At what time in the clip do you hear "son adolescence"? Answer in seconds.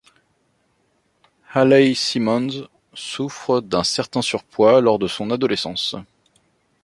5.07-5.95